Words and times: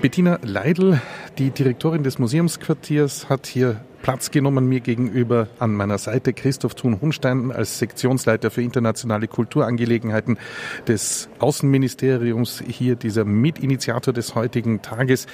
Bettina 0.00 0.38
Leidl, 0.42 1.00
die 1.38 1.50
Direktorin 1.50 2.04
des 2.04 2.20
Museumsquartiers, 2.20 3.28
hat 3.28 3.48
hier 3.48 3.80
Platz 4.00 4.30
genommen 4.30 4.68
mir 4.68 4.78
gegenüber 4.78 5.48
an 5.58 5.74
meiner 5.74 5.98
Seite 5.98 6.32
Christoph 6.32 6.76
Thun-Hunstein 6.76 7.50
als 7.50 7.80
Sektionsleiter 7.80 8.52
für 8.52 8.62
internationale 8.62 9.26
Kulturangelegenheiten 9.26 10.38
des 10.86 11.28
Außenministeriums, 11.40 12.62
hier 12.64 12.94
dieser 12.94 13.24
Mitinitiator 13.24 14.14
des 14.14 14.36
heutigen 14.36 14.82
Tages. 14.82 15.26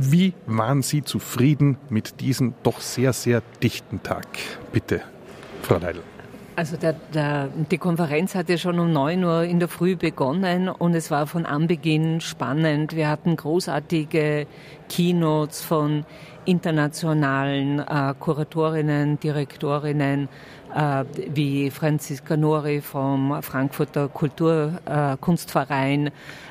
Wie 0.00 0.34
waren 0.46 0.82
Sie 0.82 1.04
zufrieden 1.04 1.76
mit 1.90 2.20
diesem 2.20 2.54
doch 2.64 2.80
sehr, 2.80 3.12
sehr 3.12 3.42
dichten 3.62 4.02
Tag? 4.02 4.26
Bitte, 4.72 5.00
Frau 5.62 5.78
Leidl. 5.78 6.02
Also 6.58 6.76
der, 6.76 6.94
der, 7.14 7.50
die 7.70 7.78
Konferenz 7.78 8.34
hat 8.34 8.48
ja 8.48 8.58
schon 8.58 8.80
um 8.80 8.92
neun 8.92 9.22
Uhr 9.22 9.44
in 9.44 9.60
der 9.60 9.68
Früh 9.68 9.94
begonnen 9.94 10.68
und 10.68 10.92
es 10.92 11.08
war 11.08 11.28
von 11.28 11.46
Anbeginn 11.46 12.20
spannend. 12.20 12.96
Wir 12.96 13.08
hatten 13.08 13.36
großartige 13.36 14.48
Keynotes 14.88 15.62
von 15.62 16.04
internationalen 16.48 17.80
äh, 17.80 18.14
Kuratorinnen, 18.18 19.20
Direktorinnen 19.20 20.28
äh, 20.74 21.04
wie 21.34 21.70
Franziska 21.70 22.36
Nori 22.36 22.80
vom 22.80 23.42
Frankfurter 23.42 24.08
Kulturkunstverein, 24.08 26.06
äh, 26.06 26.10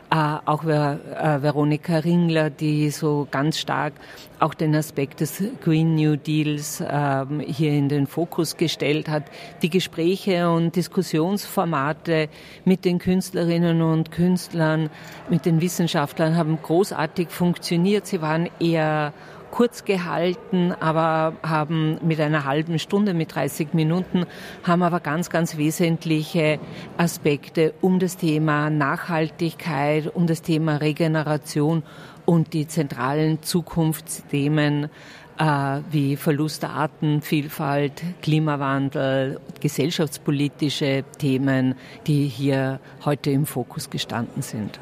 äh, 0.10 0.38
auch 0.46 0.64
Ver, 0.64 1.00
äh, 1.16 1.42
Veronika 1.42 1.98
Ringler, 1.98 2.50
die 2.50 2.90
so 2.92 3.28
ganz 3.30 3.58
stark 3.58 3.94
auch 4.40 4.54
den 4.54 4.76
Aspekt 4.76 5.20
des 5.20 5.44
Green 5.64 5.96
New 5.96 6.16
Deals 6.16 6.82
ähm, 6.88 7.40
hier 7.40 7.72
in 7.72 7.90
den 7.90 8.08
Fokus 8.08 8.56
gestellt 8.56 9.10
hat. 9.10 9.24
Die 9.62 9.70
Gespräche 9.70 10.50
und 10.50 10.76
Diskussionsformate 10.76 12.30
mit 12.64 12.86
den 12.86 13.00
Künstlerinnen 13.00 13.82
und 13.82 14.12
Künstlern, 14.12 14.90
mit 15.30 15.46
den 15.46 15.60
Wissenschaftlern 15.60 16.38
haben 16.38 16.60
großartig 16.62 17.30
funktioniert. 17.30 18.06
Sie 18.06 18.22
waren 18.22 18.50
eher 18.60 19.12
kurz 19.52 19.86
gehalten, 19.86 20.74
aber 20.80 21.34
haben 21.44 21.98
mit 22.06 22.20
einer 22.20 22.46
halben 22.46 22.80
Stunde, 22.80 23.14
mit 23.14 23.36
30 23.36 23.74
Minuten, 23.74 24.26
haben 24.64 24.84
aber 24.84 25.00
ganz, 25.00 25.30
ganz 25.30 25.58
wesentliche 25.58 26.60
Aspekte 26.98 27.74
um 27.82 28.00
das 28.00 28.18
Thema 28.18 28.70
Nachhaltigkeit, 28.70 30.14
um 30.14 30.28
das 30.28 30.42
Thema 30.42 30.78
Regeneration 30.78 31.84
und 32.26 32.54
die 32.54 32.68
zentralen 32.68 33.42
Zukunftsthemen 33.42 34.90
äh, 35.38 35.80
wie 35.92 36.16
Verlust 36.16 36.64
der 36.64 36.72
Artenvielfalt, 36.72 38.04
Klimawandel, 38.22 39.40
gesellschaftspolitische 39.60 41.04
Themen, 41.18 41.76
die 42.06 42.28
hier 42.28 42.80
heute 43.06 43.32
im 43.32 43.46
Fokus 43.46 43.90
gestanden 43.90 44.42
sind 44.42 44.80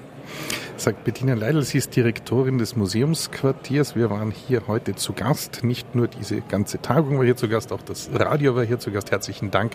sagt 0.77 1.03
Bettina 1.03 1.33
Leidl. 1.33 1.61
Sie 1.63 1.77
ist 1.77 1.95
Direktorin 1.95 2.57
des 2.57 2.75
Museumsquartiers. 2.75 3.95
Wir 3.95 4.09
waren 4.09 4.31
hier 4.31 4.67
heute 4.67 4.95
zu 4.95 5.13
Gast. 5.13 5.63
Nicht 5.63 5.95
nur 5.95 6.07
diese 6.07 6.41
ganze 6.41 6.81
Tagung 6.81 7.17
war 7.17 7.25
hier 7.25 7.37
zu 7.37 7.47
Gast, 7.47 7.71
auch 7.71 7.81
das 7.81 8.09
Radio 8.13 8.55
war 8.55 8.65
hier 8.65 8.79
zu 8.79 8.91
Gast. 8.91 9.11
Herzlichen 9.11 9.51
Dank, 9.51 9.73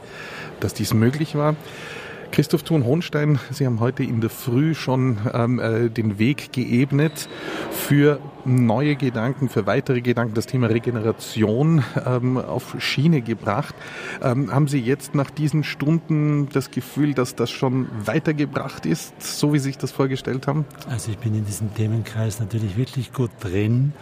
dass 0.60 0.74
dies 0.74 0.94
möglich 0.94 1.34
war. 1.34 1.56
Christoph 2.32 2.62
Thun-Hohnstein, 2.62 3.40
Sie 3.50 3.66
haben 3.66 3.80
heute 3.80 4.04
in 4.04 4.20
der 4.20 4.30
Früh 4.30 4.74
schon 4.74 5.18
ähm, 5.34 5.58
äh, 5.58 5.88
den 5.88 6.18
Weg 6.18 6.52
geebnet 6.52 7.28
für 7.72 8.20
neue 8.44 8.94
Gedanken, 8.94 9.48
für 9.48 9.66
weitere 9.66 10.00
Gedanken, 10.00 10.34
das 10.34 10.46
Thema 10.46 10.68
Regeneration 10.68 11.82
ähm, 12.06 12.38
auf 12.38 12.76
Schiene 12.78 13.20
gebracht. 13.20 13.74
Ähm, 14.22 14.52
haben 14.52 14.68
Sie 14.68 14.78
jetzt 14.78 15.14
nach 15.14 15.30
diesen 15.30 15.64
Stunden 15.64 16.48
das 16.52 16.70
Gefühl, 16.70 17.14
dass 17.14 17.34
das 17.34 17.50
schon 17.50 17.88
weitergebracht 18.04 18.86
ist, 18.86 19.20
so 19.20 19.52
wie 19.52 19.58
Sie 19.58 19.64
sich 19.64 19.78
das 19.78 19.90
vorgestellt 19.90 20.46
haben? 20.46 20.64
Also 20.88 21.10
ich 21.10 21.18
bin 21.18 21.34
in 21.34 21.44
diesem 21.44 21.74
Themenkreis 21.74 22.38
natürlich 22.38 22.76
wirklich 22.76 23.12
gut 23.12 23.30
drin, 23.40 23.92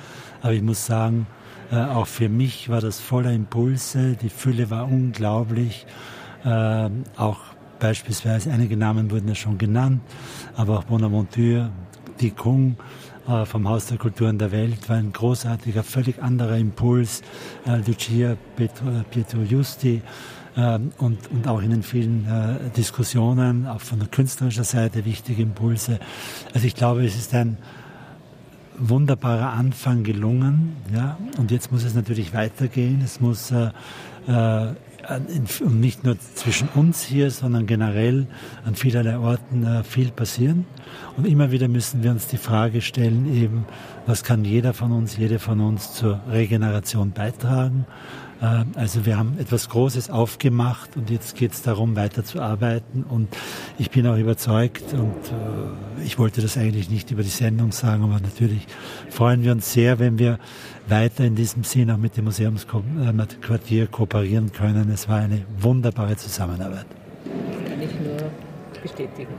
aber 0.43 0.53
ich 0.53 0.63
muss 0.63 0.85
sagen, 0.85 1.27
äh, 1.73 1.77
auch 1.77 2.07
für 2.07 2.29
mich 2.29 2.69
war 2.69 2.83
das 2.83 3.01
voller 3.01 3.33
Impulse, 3.33 4.17
die 4.21 4.29
Fülle 4.29 4.71
war 4.71 4.85
unglaublich, 4.85 5.87
äh, 6.45 6.91
auch 7.17 7.39
Beispielsweise 7.79 8.51
einige 8.51 8.77
Namen 8.77 9.11
wurden 9.11 9.29
ja 9.29 9.35
schon 9.35 9.59
genannt, 9.59 10.01
aber 10.57 10.79
auch 10.79 10.85
Bonaventure, 10.85 11.71
die 12.21 12.31
Kung 12.31 12.77
äh, 13.29 13.45
vom 13.45 13.69
Haus 13.69 13.87
der 13.87 13.99
Kulturen 13.99 14.39
der 14.39 14.51
Welt 14.53 14.89
war 14.89 14.97
ein 14.97 15.13
großartiger, 15.13 15.83
völlig 15.83 16.23
anderer 16.23 16.57
Impuls. 16.57 17.23
Äh, 17.67 17.77
Lucia 17.87 18.37
Pietro, 18.57 18.87
Pietro 19.11 19.41
Justi 19.43 20.03
äh, 20.57 20.79
und, 20.99 21.31
und 21.31 21.47
auch 21.47 21.63
in 21.63 21.71
den 21.71 21.83
vielen 21.83 22.27
äh, 22.27 22.71
Diskussionen, 22.77 23.67
auch 23.67 23.81
von 23.81 23.99
der 24.01 24.09
künstlerischen 24.09 24.65
Seite 24.65 25.05
wichtige 25.05 25.43
Impulse. 25.43 26.01
Also 26.55 26.67
ich 26.67 26.75
glaube, 26.75 27.05
es 27.05 27.17
ist 27.17 27.35
ein 27.35 27.59
wunderbarer 28.79 29.53
Anfang 29.53 30.03
gelungen. 30.03 30.77
Ja? 30.95 31.19
Und 31.39 31.51
jetzt 31.51 31.73
muss 31.73 31.85
es 31.85 31.95
natürlich 31.95 32.35
weitergehen. 32.35 33.01
Es 33.05 33.21
muss 33.21 33.51
äh, 33.51 33.71
äh, 34.27 34.75
und 35.61 35.81
nicht 35.81 36.05
nur 36.05 36.19
zwischen 36.19 36.69
uns 36.75 37.03
hier, 37.03 37.31
sondern 37.31 37.67
generell 37.67 38.27
an 38.65 38.75
vielerlei 38.75 39.19
Orten 39.19 39.65
äh, 39.65 39.83
viel 39.83 40.11
passieren. 40.11 40.67
Und 41.17 41.27
immer 41.27 41.51
wieder 41.51 41.69
müssen 41.69 42.03
wir 42.03 42.11
uns 42.11 42.27
die 42.27 42.37
Frage 42.37 42.83
stellen, 42.83 43.33
eben, 43.33 43.65
was 44.07 44.23
kann 44.23 44.45
jeder 44.45 44.75
von 44.75 44.93
uns, 44.93 45.17
jede 45.17 45.39
von 45.39 45.61
uns 45.61 45.95
zur 45.95 46.21
Regeneration 46.31 47.13
beitragen? 47.13 47.87
Äh, 48.41 48.65
also 48.75 49.07
wir 49.07 49.17
haben 49.17 49.39
etwas 49.39 49.69
Großes 49.69 50.11
aufgemacht 50.11 50.97
und 50.97 51.11
jetzt 51.11 51.37
geht 51.37 51.53
es 51.53 51.63
darum, 51.63 51.97
weiterzuarbeiten. 51.97 53.05
Und 53.05 53.29
ich 53.79 53.91
bin 53.91 54.07
auch 54.07 54.17
überzeugt 54.17 54.93
und 54.93 55.13
äh, 55.13 56.05
ich 56.05 56.19
wollte 56.19 56.41
das 56.41 56.57
eigentlich 56.57 56.91
nicht 56.91 57.11
über 57.11 57.23
die 57.23 57.29
Sendung 57.29 57.73
sagen, 57.73 58.05
aber 58.05 58.21
natürlich 58.21 58.67
freuen 59.11 59.43
wir 59.43 59.53
uns 59.53 59.73
sehr, 59.73 59.99
wenn 59.99 60.19
wir 60.19 60.39
weiter 60.89 61.25
in 61.25 61.35
diesem 61.35 61.65
Sinn 61.65 61.91
auch 61.91 61.99
mit 61.99 62.17
dem 62.17 62.25
Museumsquartier 62.25 63.87
kooperieren 63.89 64.53
können. 64.53 64.91
Es 64.91 65.09
war 65.09 65.19
eine 65.19 65.45
wunderbare 65.59 66.17
Zusammenarbeit. 66.17 66.87
Bestätigen. 68.83 69.35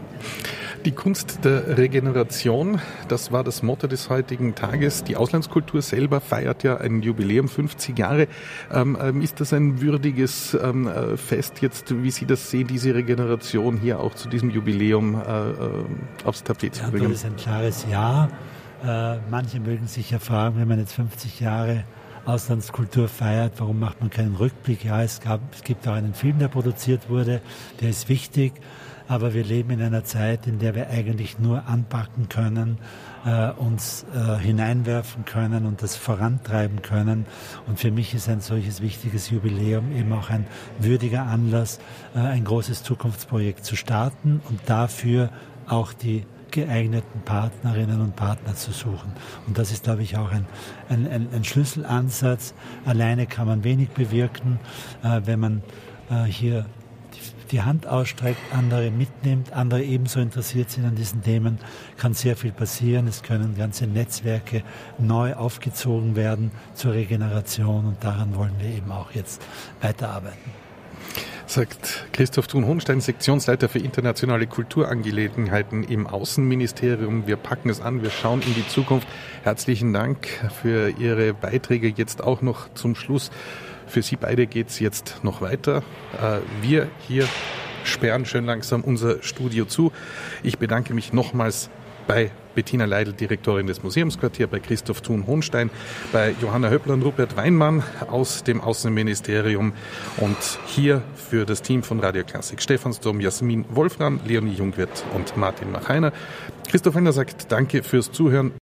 Die 0.85 0.91
Kunst 0.91 1.43
der 1.43 1.77
Regeneration, 1.77 2.79
das 3.07 3.31
war 3.31 3.43
das 3.43 3.63
Motto 3.63 3.87
des 3.87 4.09
heutigen 4.09 4.55
Tages. 4.55 5.03
Die 5.03 5.17
Auslandskultur 5.17 5.81
selber 5.81 6.21
feiert 6.21 6.63
ja 6.63 6.77
ein 6.77 7.01
Jubiläum, 7.01 7.47
50 7.49 7.97
Jahre. 7.97 8.27
Ähm, 8.71 8.97
ähm, 9.01 9.21
ist 9.21 9.41
das 9.41 9.51
ein 9.51 9.81
würdiges 9.81 10.53
ähm, 10.53 10.87
äh, 10.87 11.17
Fest 11.17 11.61
jetzt, 11.61 12.01
wie 12.01 12.11
Sie 12.11 12.25
das 12.25 12.49
sehen, 12.49 12.67
diese 12.67 12.95
Regeneration 12.95 13.77
hier 13.77 13.99
auch 13.99 14.15
zu 14.15 14.29
diesem 14.29 14.49
Jubiläum 14.49 15.15
äh, 15.15 15.49
äh 15.49 15.55
aufs 16.23 16.43
Tapet 16.43 16.75
zu 16.75 16.83
bringen? 16.83 17.03
Ja, 17.03 17.09
das 17.09 17.17
ist 17.19 17.25
ein 17.25 17.35
klares 17.35 17.85
Ja. 17.89 18.29
Äh, 18.83 19.17
manche 19.29 19.59
mögen 19.59 19.87
sich 19.87 20.11
ja 20.11 20.19
fragen, 20.19 20.57
wenn 20.57 20.67
man 20.67 20.79
jetzt 20.79 20.93
50 20.93 21.41
Jahre 21.41 21.83
Auslandskultur 22.25 23.07
feiert, 23.07 23.53
warum 23.57 23.79
macht 23.79 23.99
man 24.01 24.09
keinen 24.09 24.35
Rückblick? 24.35 24.85
Ja, 24.85 25.01
es, 25.03 25.19
gab, 25.19 25.41
es 25.53 25.63
gibt 25.63 25.87
auch 25.87 25.93
einen 25.93 26.13
Film, 26.13 26.39
der 26.39 26.47
produziert 26.47 27.09
wurde, 27.09 27.41
der 27.81 27.89
ist 27.89 28.07
wichtig. 28.07 28.53
Aber 29.09 29.33
wir 29.33 29.43
leben 29.43 29.71
in 29.71 29.81
einer 29.81 30.03
Zeit, 30.03 30.45
in 30.45 30.59
der 30.59 30.75
wir 30.75 30.89
eigentlich 30.89 31.39
nur 31.39 31.67
anpacken 31.67 32.29
können, 32.29 32.77
äh, 33.25 33.49
uns 33.49 34.05
äh, 34.13 34.37
hineinwerfen 34.37 35.25
können 35.25 35.65
und 35.65 35.81
das 35.81 35.95
vorantreiben 35.95 36.83
können. 36.83 37.25
Und 37.67 37.79
für 37.79 37.89
mich 37.89 38.13
ist 38.13 38.29
ein 38.29 38.39
solches 38.39 38.81
wichtiges 38.81 39.31
Jubiläum 39.31 39.91
eben 39.95 40.13
auch 40.13 40.29
ein 40.29 40.45
würdiger 40.77 41.23
Anlass, 41.23 41.79
äh, 42.15 42.19
ein 42.19 42.45
großes 42.45 42.83
Zukunftsprojekt 42.83 43.65
zu 43.65 43.75
starten 43.75 44.41
und 44.47 44.61
dafür 44.67 45.31
auch 45.67 45.91
die 45.91 46.23
geeigneten 46.51 47.21
Partnerinnen 47.21 48.01
und 48.01 48.15
Partner 48.15 48.55
zu 48.55 48.71
suchen. 48.71 49.11
Und 49.47 49.57
das 49.57 49.71
ist, 49.71 49.85
glaube 49.85 50.03
ich, 50.03 50.17
auch 50.17 50.31
ein, 50.31 50.45
ein, 50.89 51.27
ein 51.33 51.43
Schlüsselansatz. 51.43 52.53
Alleine 52.85 53.25
kann 53.25 53.47
man 53.47 53.63
wenig 53.63 53.89
bewirken, 53.89 54.59
äh, 55.03 55.21
wenn 55.25 55.39
man 55.39 55.63
äh, 56.11 56.25
hier 56.25 56.65
die 57.51 57.61
Hand 57.61 57.87
ausstreckt, 57.87 58.39
andere 58.53 58.91
mitnimmt, 58.91 59.53
andere 59.53 59.83
ebenso 59.83 60.19
interessiert 60.19 60.69
sind 60.69 60.85
an 60.85 60.95
diesen 60.95 61.23
Themen, 61.23 61.59
kann 61.97 62.13
sehr 62.13 62.35
viel 62.35 62.51
passieren. 62.51 63.07
Es 63.07 63.23
können 63.23 63.55
ganze 63.57 63.87
Netzwerke 63.87 64.63
neu 64.97 65.33
aufgezogen 65.33 66.15
werden 66.15 66.51
zur 66.73 66.93
Regeneration 66.93 67.85
und 67.85 68.03
daran 68.03 68.35
wollen 68.35 68.55
wir 68.59 68.69
eben 68.69 68.91
auch 68.91 69.11
jetzt 69.11 69.41
weiterarbeiten 69.81 70.68
sagt 71.49 72.05
Christoph 72.13 72.45
Thun-Hohenstein, 72.45 73.01
Sektionsleiter 73.01 73.69
für 73.69 73.79
internationale 73.79 74.45
Kulturangelegenheiten 74.45 75.83
im 75.83 76.05
Außenministerium. 76.05 77.25
Wir 77.25 77.37
packen 77.37 77.69
es 77.69 77.81
an, 77.81 78.03
wir 78.03 78.11
schauen 78.11 78.43
in 78.43 78.53
die 78.53 78.67
Zukunft. 78.67 79.07
Herzlichen 79.41 79.91
Dank 79.91 80.27
für 80.61 80.89
Ihre 80.99 81.33
Beiträge 81.33 81.87
jetzt 81.87 82.23
auch 82.23 82.43
noch 82.43 82.71
zum 82.75 82.93
Schluss. 82.93 83.31
Für 83.87 84.03
Sie 84.03 84.15
beide 84.15 84.45
geht 84.45 84.69
es 84.69 84.79
jetzt 84.79 85.23
noch 85.23 85.41
weiter. 85.41 85.81
Äh, 86.21 86.41
wir 86.61 86.87
hier 87.07 87.27
sperren 87.83 88.25
schön 88.25 88.45
langsam 88.45 88.81
unser 88.83 89.23
Studio 89.23 89.65
zu. 89.65 89.91
Ich 90.43 90.59
bedanke 90.59 90.93
mich 90.93 91.13
nochmals 91.13 91.71
bei 92.09 92.31
Bettina 92.55 92.85
Leidl, 92.85 93.13
Direktorin 93.13 93.67
des 93.67 93.83
Museumsquartiers, 93.83 94.49
bei 94.49 94.59
Christoph 94.59 95.01
Thun-Hohnstein, 95.01 95.69
bei 96.11 96.33
Johanna 96.41 96.71
Höppler 96.71 96.95
und 96.95 97.03
Rupert 97.03 97.37
Weinmann 97.37 97.83
aus 98.09 98.43
dem 98.43 98.61
Außenministerium 98.61 99.73
und 100.17 100.35
hier 100.65 101.03
für 101.13 101.45
das 101.45 101.61
Team 101.61 101.83
von 101.83 101.99
Radio 101.99 102.23
Klassik 102.23 102.63
Stefan 102.63 102.93
Sturm, 102.93 103.21
Jasmin 103.21 103.63
Wolfram, 103.69 104.19
Leonie 104.25 104.53
Jungwirth 104.53 105.05
und 105.13 105.37
Martin 105.37 105.71
Machainer. 105.71 106.11
Christoph 106.67 106.95
Henner 106.95 107.13
sagt 107.13 107.51
Danke 107.51 107.83
fürs 107.83 108.11
Zuhören. 108.11 108.53